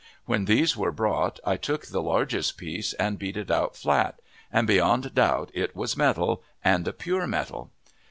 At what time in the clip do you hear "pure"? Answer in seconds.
6.91-7.27